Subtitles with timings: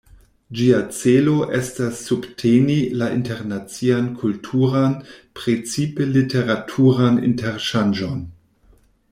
[0.59, 4.97] Ĝia celo estas subteni la internacian kulturan,
[5.43, 8.27] precipe literaturan interŝanĝon.